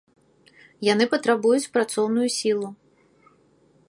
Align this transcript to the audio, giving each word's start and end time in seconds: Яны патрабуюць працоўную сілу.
Яны 0.93 1.05
патрабуюць 1.11 1.69
працоўную 1.77 2.27
сілу. 2.39 2.67